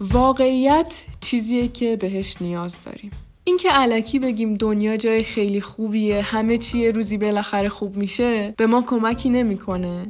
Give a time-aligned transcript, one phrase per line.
[0.00, 3.10] واقعیت چیزیه که بهش نیاز داریم.
[3.44, 8.82] اینکه علکی بگیم دنیا جای خیلی خوبیه همه چیه روزی بالاخره خوب میشه به ما
[8.82, 10.06] کمکی نمی‌کنه.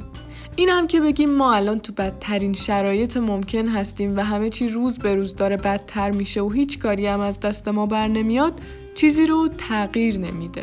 [0.57, 4.99] این هم که بگیم ما الان تو بدترین شرایط ممکن هستیم و همه چی روز
[4.99, 8.61] به روز داره بدتر میشه و هیچ کاری هم از دست ما بر نمیاد
[8.95, 10.63] چیزی رو تغییر نمیده.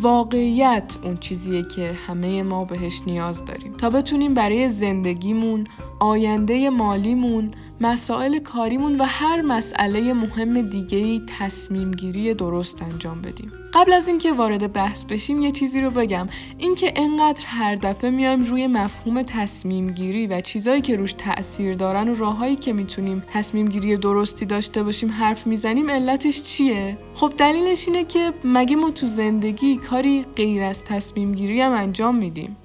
[0.00, 3.72] واقعیت اون چیزیه که همه ما بهش نیاز داریم.
[3.72, 5.66] تا بتونیم برای زندگیمون،
[6.00, 13.52] آینده مالیمون، مسائل کاریمون و هر مسئله مهم دیگه تصمیم گیری درست انجام بدیم.
[13.74, 16.28] قبل از اینکه وارد بحث بشیم یه چیزی رو بگم.
[16.58, 22.08] اینکه انقدر هر دفعه میایم روی مفهوم تصمیم گیری و چیزایی که روش تاثیر دارن
[22.08, 27.88] و راههایی که می‌تونیم تصمیم گیری درستی داشته باشیم حرف می‌زنیم علتش چیه؟ خب دلیلش
[27.88, 32.56] اینه که مگه ما تو زندگی کاری غیر از تصمیم گیری هم انجام میدیم.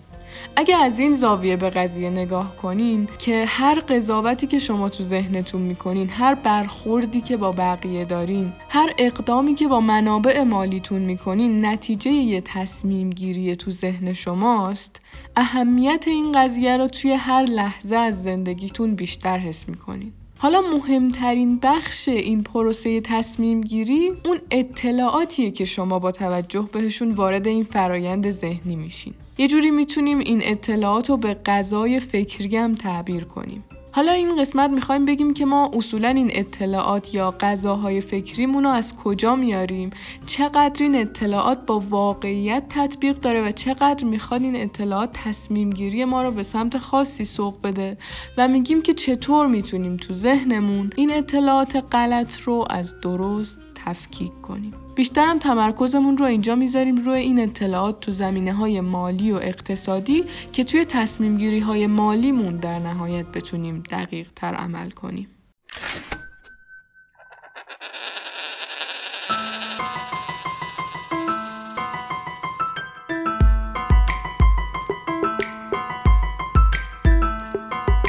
[0.55, 5.61] اگه از این زاویه به قضیه نگاه کنین که هر قضاوتی که شما تو ذهنتون
[5.61, 12.11] می‌کنین هر برخوردی که با بقیه دارین هر اقدامی که با منابع مالیتون می‌کنین نتیجه
[12.11, 15.01] یه تصمیم گیری تو ذهن شماست
[15.35, 20.13] اهمیت این قضیه رو توی هر لحظه از زندگیتون بیشتر حس می‌کنین.
[20.41, 27.47] حالا مهمترین بخش این پروسه تصمیم گیری اون اطلاعاتیه که شما با توجه بهشون وارد
[27.47, 29.13] این فرایند ذهنی میشین.
[29.37, 33.63] یه جوری می‌تونیم این اطلاعات رو به غذای فکری هم تعبیر کنیم.
[33.93, 38.95] حالا این قسمت می‌خوایم بگیم که ما اصولا این اطلاعات یا غذاهای فکریمون رو از
[38.95, 39.89] کجا میاریم؟
[40.25, 46.23] چقدر این اطلاعات با واقعیت تطبیق داره و چقدر می‌خواد این اطلاعات تصمیم گیری ما
[46.23, 47.97] رو به سمت خاصی سوق بده؟
[48.37, 54.80] و میگیم که چطور می‌تونیم تو ذهنمون این اطلاعات غلط رو از درست تفکیک کنیم.
[54.95, 60.63] بیشترم تمرکزمون رو اینجا می‌ذاریم روی این اطلاعات تو زمینه های مالی و اقتصادی که
[60.63, 65.27] توی تصمیم گیری های مالیمون در نهایت بتونیم دقیق تر عمل کنیم.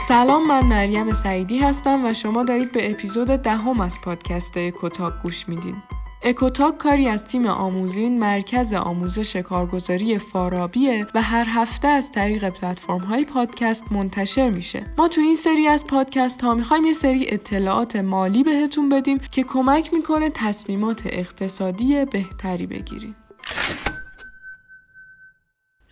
[0.09, 5.49] سلام من مریم سعیدی هستم و شما دارید به اپیزود دهم از پادکست کتاک گوش
[5.49, 5.83] میدین.
[6.25, 12.99] اکوتاک کاری از تیم آموزین مرکز آموزش کارگزاری فارابیه و هر هفته از طریق پلتفرم
[12.99, 14.87] های پادکست منتشر میشه.
[14.99, 19.43] ما تو این سری از پادکست ها می‌خوایم یه سری اطلاعات مالی بهتون بدیم که
[19.43, 23.22] کمک می‌کنه تصمیمات اقتصادی بهتری بگیرید.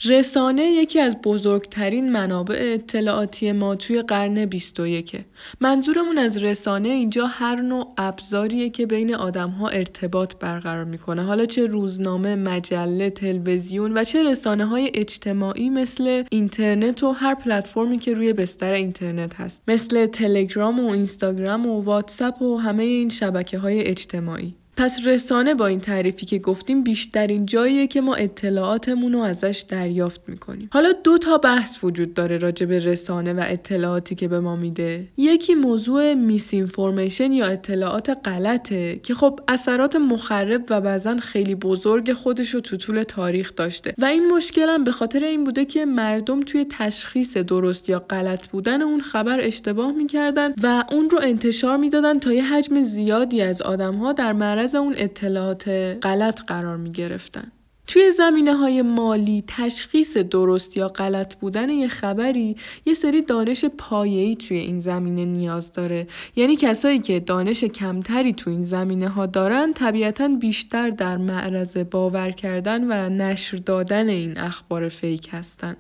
[0.05, 5.21] رسانه یکی از بزرگترین منابع اطلاعاتی ما توی قرن 21
[5.61, 11.23] منظورمون از رسانه اینجا هر نوع ابزاریه که بین آدمها ارتباط برقرار می‌کنه.
[11.23, 17.99] حالا چه روزنامه، مجله، تلویزیون و چه رسانه های اجتماعی مثل اینترنت و هر پلتفرمی
[17.99, 19.63] که روی بستر اینترنت هست.
[19.69, 24.60] مثل تلگرام و اینستاگرام و واتساپ و همه این شبکه های اجتماعی.
[24.81, 30.21] پس رسانه با این تعریفی که گفتیم بیشترین جاییه که ما اطلاعاتمون رو ازش دریافت
[30.27, 30.69] می‌کنیم.
[30.73, 35.09] حالا دو تا بحث وجود داره راجع به رسانه و اطلاعاتی که به ما میده.
[35.17, 42.13] یکی موضوع میس اینفورمیشن یا اطلاعات غلطه که خب اثرات مخرب و بعضا خیلی بزرگ
[42.13, 43.95] خودش رو تو طول تاریخ داشته.
[43.99, 48.49] و این مشکل هم به خاطر این بوده که مردم توی تشخیص درست یا غلط
[48.49, 53.63] بودن اون خبر اشتباه می‌کردن و اون رو انتشار می‌دادن تا یه حجم زیادی از
[53.63, 55.69] آدمها در معرض اون اطلاعات
[56.03, 57.53] غلط قرار می گرفتن.
[57.91, 64.37] توی زمینه های مالی تشخیص درست یا غلط بودن یه خبری یه سری دانش پایه‌ای
[64.37, 69.73] توی این زمینه نیاز داره یعنی کسایی که دانش کمتری توی این زمینه ها دارن
[69.73, 75.77] طبیعتا بیشتر در معرض باور کردن و نشر دادن این اخبار فیک هستن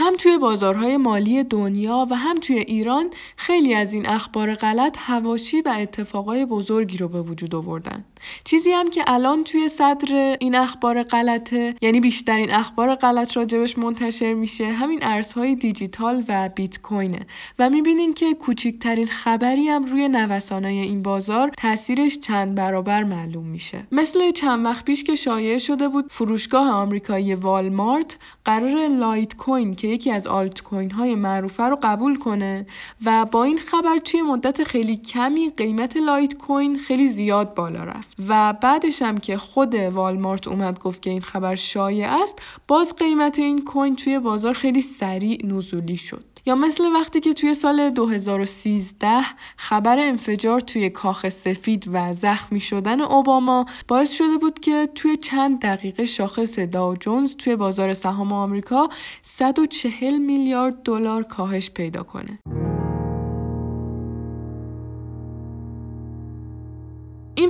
[0.00, 5.60] هم توی بازارهای مالی دنیا و هم توی ایران خیلی از این اخبار غلط هواشی
[5.60, 8.04] و اتفاقای بزرگی رو به وجود آوردن.
[8.44, 13.78] چیزی هم که الان توی صدر این اخبار غلطه یعنی بیشترین اخبار غلط راجع بهش
[13.78, 17.26] منتشر میشه همین ارزهای دیجیتال و بیت کوینه
[17.58, 23.86] و می‌بینین که کوچکترین خبری هم روی نوسانای این بازار تاثیرش چند برابر معلوم میشه
[23.92, 29.89] مثل چند وقت پیش که شایع شده بود فروشگاه آمریکایی والمارت قراره لایت کوین که
[29.90, 32.66] یکی از آلت کوین های معروفه رو قبول کنه
[33.04, 38.16] و با این خبر توی مدت خیلی کمی قیمت لایت کوین خیلی زیاد بالا رفت.
[38.28, 43.38] و بعدش هم که خود والمارت اومد گفت که این خبر شایع است باز قیمت
[43.38, 46.29] این کوین توی بازار خیلی سریع نزولی شد.
[46.46, 49.20] یا مثل وقتی که توی سال 2013
[49.56, 55.60] خبر انفجار توی کاخ سفید و زخمی شدن اوباما باعث شده بود که توی چند
[55.60, 58.88] دقیقه شاخص داو جونز توی بازار سهام آمریکا
[59.22, 62.38] 140 میلیارد دلار کاهش پیدا کنه.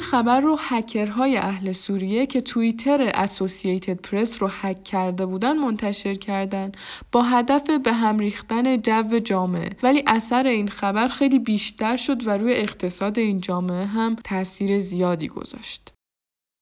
[0.01, 6.15] این خبر رو هکرهای اهل سوریه که توییتر اسوسییتد پرس رو هک کرده بودن منتشر
[6.15, 6.73] کردن
[7.13, 12.31] با هدف به هم ریختن جو جامعه ولی اثر این خبر خیلی بیشتر شد و
[12.31, 15.93] روی اقتصاد این جامعه هم تاثیر زیادی گذاشت.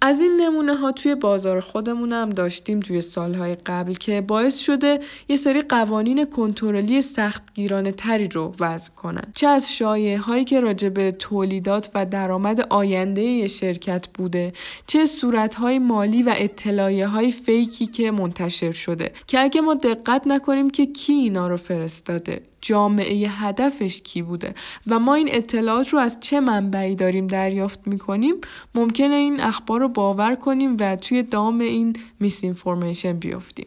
[0.03, 5.01] از این نمونه ها توی بازار خودمون هم داشتیم توی سالهای قبل که باعث شده
[5.29, 9.33] یه سری قوانین کنترلی سختگیرانه تری رو وضع کنن.
[9.35, 14.53] چه از شایعه هایی که راجع به تولیدات و درآمد آینده شرکت بوده،
[14.87, 20.27] چه صورت های مالی و اطلاعیه های فیکی که منتشر شده که اگه ما دقت
[20.27, 24.55] نکنیم که کی اینا رو فرستاده جامعه هدفش کی بوده
[24.87, 28.35] و ما این اطلاعات رو از چه منبعی داریم دریافت می‌کنیم
[28.75, 33.67] ممکنه این اخبار رو باور کنیم و توی دام این میس اینفورمیشن بیفتیم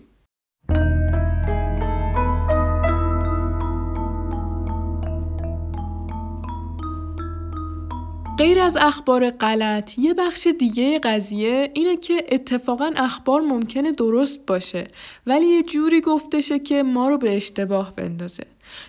[8.41, 14.87] غیر از اخبار غلط یه بخش دیگه قضیه اینه که اتفاقا اخبار ممکنه درست باشه
[15.27, 18.43] ولی یه جوری گفتشه که ما رو به اشتباه بندازه.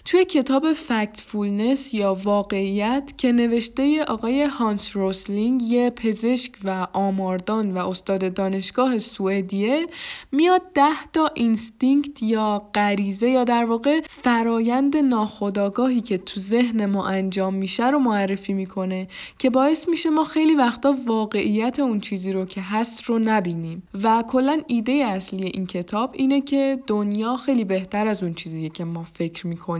[0.05, 7.88] توی کتاب Factfulness یا واقعیت که نوشته آقای هانس روسلینگ یه پزشک و آماردان و
[7.88, 9.87] استاد دانشگاه سوئدیه
[10.32, 17.06] میاد ده تا instinct یا غریزه یا در واقع فرایند ناخودآگاهی که تو ذهن ما
[17.06, 19.08] انجام میشه رو معرفی می‌کنه
[19.38, 23.82] که باعث میشه ما خیلی وقتا واقعیت اون چیزی رو که هست رو نبینیم.
[24.02, 28.84] و کلا ایده اصلی این کتاب اینه که دنیا خیلی بهتر از اون چیزیه که
[28.84, 29.71] ما فکر می‌کنیم.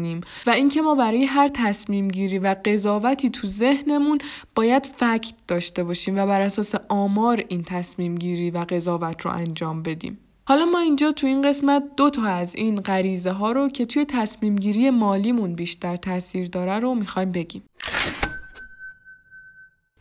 [0.47, 4.19] و اینکه ما برای هر تصمیم گیری و قضاوتی تو ذهنمون
[4.55, 9.83] باید fact داشته باشیم و بر اساس آمار این تصمیم گیری و قضاوت رو انجام
[9.83, 10.19] بدیم.
[10.45, 14.05] حالا ما اینجا تو این قسمت دو تا از این غریزه ها رو که توی
[14.05, 17.63] تصمیم گیری مالیمون بیشتر تاثیر داره رو می‌خوایم بگیم.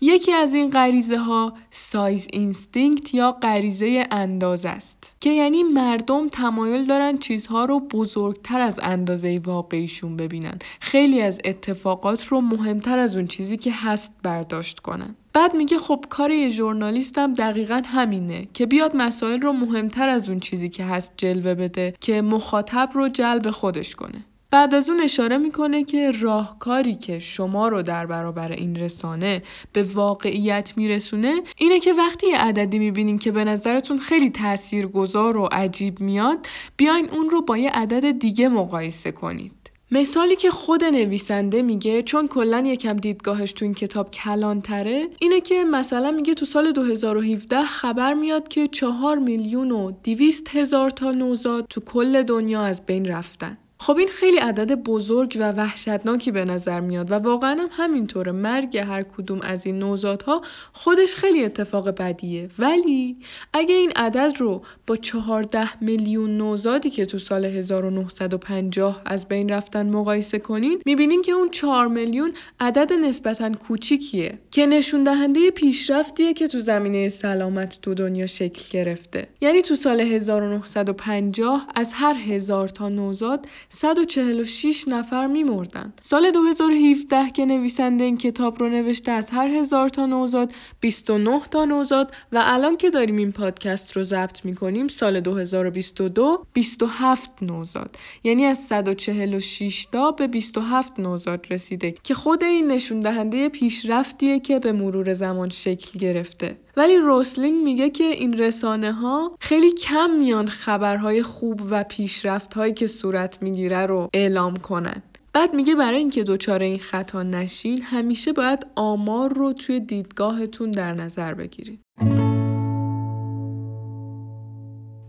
[0.04, 6.86] یکی از این غریزه ها size instinct یا غریزه اندازه است که یعنی مردم تمایل
[6.86, 10.60] دارن چیزها رو بزرگتر از اندازه واقعیشون ببینن.
[10.80, 15.16] خیلی از اتفاقات رو مهمتر از اون چیزی که هست برداشت کنن.
[15.34, 20.30] بعد میگه خب کار یه ژورنالیست هم دقیقا همینه که بیاد مسائل رو مهمتر از
[20.30, 24.26] اون چیزی که هست جلوه بده که مخاطب رو جلب خودش کنه.
[24.52, 29.42] بعد از اون اشاره می‌کنه که راهکاری که شما رو در برابر این رسانه
[29.74, 35.46] به واقعیت میرسونه اینه که وقتی یه عددی می‌بینین که به نظرتون خیلی تاثیرگذار و
[35.52, 39.52] عجیب میاد بیاین اون رو با یه عدد دیگه مقایسه کنید.
[39.92, 45.64] مثالی که خود نویسنده میگه چون کلا یکم دیدگاهش تو این کتاب کلانتره اینه که
[45.64, 51.66] مثلا میگه تو سال 2017 خبر میاد که چهار میلیون و دیویست هزار تا نوزاد
[51.70, 53.58] تو کل دنیا از بین رفتن.
[53.82, 58.78] خب این خیلی عدد بزرگ و وحشتناکی به نظر میاد و واقعا هم همینطوره مرگ
[58.78, 60.42] هر کدوم از این نوزادها
[60.74, 62.50] خودش خیلی اتفاق بدیه.
[62.60, 63.18] ولی
[63.54, 69.90] اگه این عدد رو با 14 میلیون نوزادی که تو سال 1950 از بین رفتن
[69.90, 76.48] مقایسه کنین می‌بینین که اون 4 میلیون عدد نسبتا کوچیکیه که نشون دهنده پیشرفتیه که
[76.48, 79.28] تو زمینه سلامت تو دنیا شکل گرفته.
[79.42, 85.94] یعنی تو سال 1950 از هر هزار تا نوزاد 146 نفر میمردن.
[86.02, 91.66] سال 2017 که نویسنده این کتاب رو نوشته از هر هزار تا نوزاد 29 تا
[91.66, 98.46] نوزاد و الان که داریم این پادکست رو ضبط می‌کنیم سال 2022 27 نوزاد یعنی
[98.46, 104.72] از 146 تا به 27 نوزاد رسیده که خود این نشون دهنده پیشرفتیه که به
[104.72, 106.58] مرور زمان شکل گرفته.
[106.78, 112.74] ولی روسلینگ میگه که این رسانه ها خیلی کم میان خبرهای خوب و پیشرفت هایی
[112.74, 115.02] که صورت می‌گیره رو اعلام کنن.
[115.34, 120.94] بعد میگه برای اینکه دچار این خطا نشین همیشه باید آمار رو توی دیدگاهتون در
[120.94, 121.80] نظر بگیرید.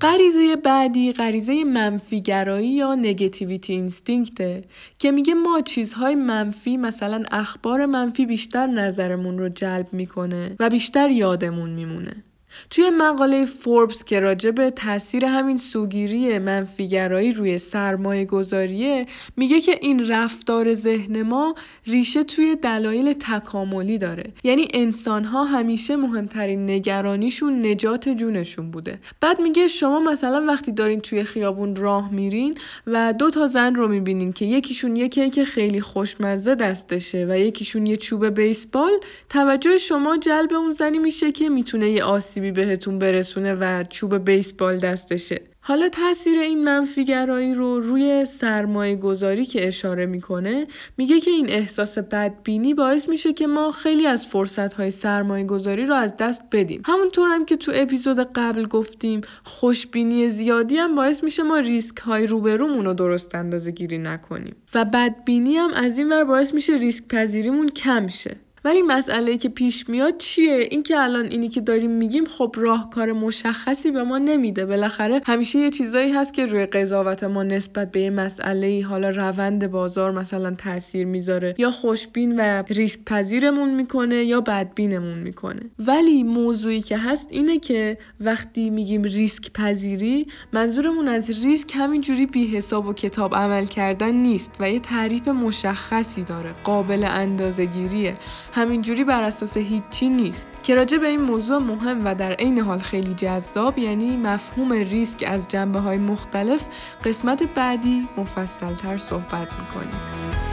[0.03, 4.65] غریزه بعدی غریزه منفیگرایی یا نگتیویتی اینستینکته
[4.99, 11.11] که میگه ما چیزهای منفی مثلا اخبار منفی بیشتر نظرمون رو جلب می‌کنه و بیشتر
[11.11, 12.25] یادمون میمونه.
[12.71, 19.07] توی مقاله فوربس که راجع به تاثیر همین سوگیری منفیگرایی روی سرمایه گذاریه
[19.37, 21.55] میگه که این رفتار ذهن ما
[21.87, 24.33] ریشه توی دلایل تکاملی داره.
[24.45, 29.01] یعنی انسان ها همیشه مهمترین نگرانیشون نجات جونشون بوده.
[29.21, 32.55] بعد میگه شما مثلا وقتی دارین توی خیابون راه میرین
[32.87, 37.87] و دو تا زن رو می‌بینین که یکیشون یه کیک خیلی خوشمزه دستشه و یکیشون
[37.87, 38.93] یه چوب بیسبال
[39.29, 42.05] توجه شما جلب اون زنی میشه که می‌تونه یه
[42.43, 45.41] آسیبی بهتون برسونه و چوب بیسبال دستشه.
[45.61, 51.99] حالا تاثیر این منفیگرایی رو روی سرمایه گذاری که اشاره می‌کنه میگه که این احساس
[51.99, 56.83] بدبینی باعث میشه که ما خیلی از فرصت های سرمایه گذاری رو از دست بدیم.
[56.87, 62.27] همونطور هم که تو اپیزود قبل گفتیم خوشبینی زیادی هم باعث میشه ما ریسک های
[62.27, 64.57] روبرومون رو درست اندازه گیری نکنیم.
[64.75, 68.37] و بدبینی هم از این ور باعث میشه ریسک پذیریمون کم شه.
[68.65, 73.13] ولی مسئله که پیش میاد چیه؟ این که الان اینی که داریم میگیم خب راهکار
[73.13, 74.67] مشخصی به ما نمیده.
[74.67, 79.71] بالاخره همیشه یه چیزایی هست که روی قضاوت ما نسبت به یه مسئله حالا روند
[79.71, 81.55] بازار مثلا تاثیر می‌ذاره.
[81.59, 85.61] یا خوشبین و ریسک پذیرمون می‌کنه یا بدبینمون می‌کنه.
[85.79, 92.47] ولی موضوعی که هست اینه که وقتی میگیم ریسک پذیری منظورمون از ریسک همینجوری بی
[92.47, 96.51] حساب و کتاب عمل کردن نیست و یه تعریف مشخصی داره.
[96.65, 98.15] قابل اندازه‌گیریه.
[98.53, 100.47] همینجوری بر اساس هیچی نیست.
[100.63, 105.25] که راجع به این موضوع مهم و در عین حال خیلی جذاب یعنی مفهوم ریسک
[105.27, 106.65] از جنبه های مختلف
[107.05, 110.52] قسمت بعدی مفصلتر صحبت می‌کنیم.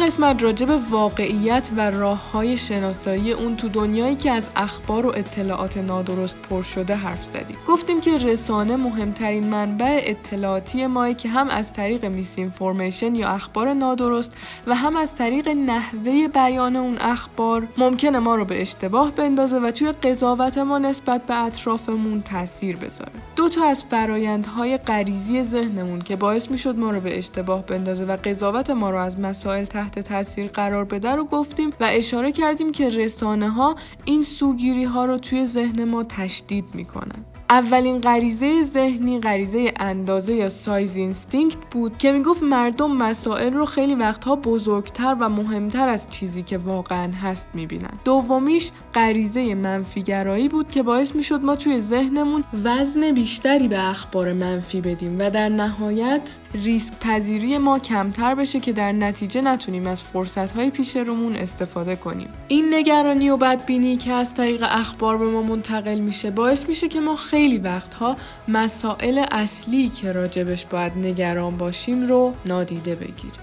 [0.00, 5.78] قسمت راجع واقعیت و راه های شناسایی اون تو دنیایی که از اخبار و اطلاعات
[5.78, 7.56] نادرست پر شده حرف زدیم.
[7.68, 13.74] گفتیم که رسانه مهمترین منبع اطلاعاتی ماه که هم از طریق میس اینفورمیشن یا اخبار
[13.74, 19.58] نادرست و هم از طریق نحوه بیان اون اخبار ممکنه ما رو به اشتباه بندازه
[19.58, 23.12] و توی قضاوت ما نسبت به اطرافمون تاثیر بذاره.
[23.36, 28.16] دو تا از فرایندهای غریزی ذهنمون که باعث می‌شد ما رو به اشتباه بندازه و
[28.24, 32.88] قضاوت ما رو از مسائل تحت تاثیر قرار بده رو گفتیم و اشاره کردیم که
[32.88, 37.24] رسانه ها این سوگیری ها رو توی ذهن ما تشدید می‌کنن.
[37.50, 43.94] اولین غریزه ذهنی غریزه اندازه یا size instinct بود که می‌گفت مردم مسائل رو خیلی
[43.94, 47.90] وقتها بزرگتر و مهمتر از چیزی که واقعا هست می‌بینن.
[48.04, 54.80] دومیش غریزه منفی‌گرایی بود که باعث می‌شد ما توی ذهنمون وزن بیشتری به اخبار منفی
[54.80, 60.52] بدیم و در نهایت ریسک پذیری ما کمتر بشه که در نتیجه نتونیم از فرصت
[60.52, 62.28] های پیش رومون استفاده کنیم.
[62.48, 67.00] این نگرانی و بدبینی که از طریق اخبار به ما منتقل میشه باعث میشه که
[67.00, 68.16] ما خیلی خیلی وقتها
[68.48, 73.40] مسائل اصلی که راجبش باید نگران باشیم رو نادیده بگیریم.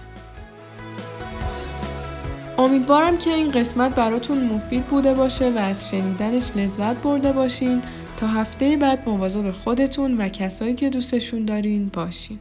[2.57, 7.81] امیدوارم که این قسمت براتون مفید بوده باشه و از شنیدنش لذت برده باشین
[8.17, 12.39] تا هفته بعد مواظب خودتون و کسایی که دوستشون دارین باشین.